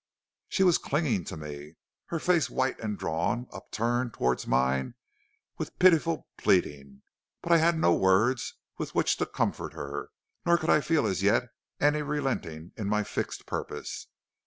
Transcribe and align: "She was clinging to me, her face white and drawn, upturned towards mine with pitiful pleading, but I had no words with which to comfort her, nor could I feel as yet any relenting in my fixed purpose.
"She 0.49 0.63
was 0.63 0.79
clinging 0.79 1.25
to 1.25 1.37
me, 1.37 1.75
her 2.07 2.17
face 2.17 2.49
white 2.49 2.79
and 2.79 2.97
drawn, 2.97 3.45
upturned 3.53 4.15
towards 4.15 4.47
mine 4.47 4.95
with 5.59 5.77
pitiful 5.77 6.27
pleading, 6.39 7.03
but 7.43 7.51
I 7.51 7.57
had 7.57 7.77
no 7.77 7.93
words 7.93 8.55
with 8.79 8.95
which 8.95 9.17
to 9.17 9.27
comfort 9.27 9.73
her, 9.73 10.09
nor 10.43 10.57
could 10.57 10.71
I 10.71 10.81
feel 10.81 11.05
as 11.05 11.21
yet 11.21 11.49
any 11.79 12.01
relenting 12.01 12.71
in 12.75 12.87
my 12.89 13.03
fixed 13.03 13.45
purpose. 13.45 14.07